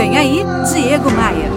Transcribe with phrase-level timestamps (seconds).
[0.00, 0.38] Vem aí,
[0.72, 1.50] Diego Maia.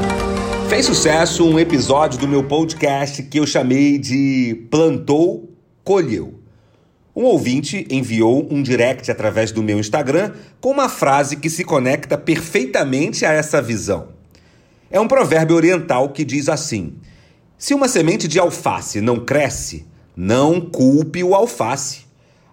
[0.68, 5.50] Fez sucesso um episódio do meu podcast que eu chamei de Plantou,
[5.82, 6.42] Colheu.
[7.16, 12.18] Um ouvinte enviou um direct através do meu Instagram com uma frase que se conecta
[12.18, 14.10] perfeitamente a essa visão.
[14.92, 16.96] É um provérbio oriental que diz assim:
[17.58, 19.88] Se uma semente de alface não cresce,
[20.18, 22.02] não culpe o alface.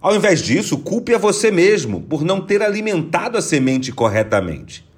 [0.00, 4.88] Ao invés disso, culpe a você mesmo por não ter alimentado a semente corretamente.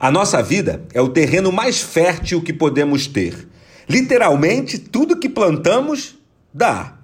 [0.00, 3.48] A nossa vida é o terreno mais fértil que podemos ter.
[3.88, 6.16] Literalmente, tudo que plantamos
[6.54, 6.98] dá.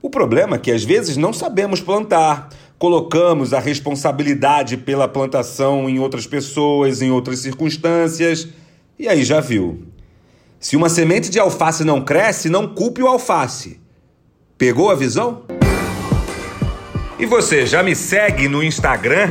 [0.00, 6.00] O problema é que às vezes não sabemos plantar, colocamos a responsabilidade pela plantação em
[6.00, 8.48] outras pessoas, em outras circunstâncias,
[8.98, 9.84] e aí já viu.
[10.58, 13.78] Se uma semente de alface não cresce, não culpe o alface.
[14.58, 15.44] Pegou a visão?
[17.20, 19.30] E você já me segue no Instagram?